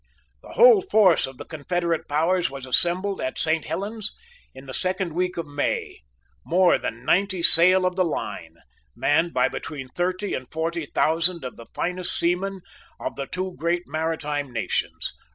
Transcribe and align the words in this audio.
The 0.41 0.53
whole 0.53 0.81
force 0.81 1.27
of 1.27 1.37
the 1.37 1.45
confederate 1.45 2.07
powers 2.07 2.49
was 2.49 2.65
assembled 2.65 3.21
at 3.21 3.37
Saint 3.37 3.65
Helen's 3.65 4.15
in 4.51 4.65
the 4.65 4.73
second 4.73 5.13
week 5.13 5.37
of 5.37 5.45
May, 5.45 5.99
more 6.43 6.79
than 6.79 7.05
ninety 7.05 7.43
sail 7.43 7.85
of 7.85 7.95
the 7.95 8.03
line, 8.03 8.55
manned 8.95 9.31
by 9.31 9.47
between 9.47 9.89
thirty 9.89 10.33
and 10.33 10.51
forty 10.51 10.85
thousand 10.87 11.43
of 11.45 11.55
the 11.55 11.67
finest 11.75 12.17
seamen 12.17 12.61
of 12.99 13.15
the 13.15 13.27
two 13.27 13.53
great 13.59 13.83
maritime 13.85 14.51
nations. 14.51 15.13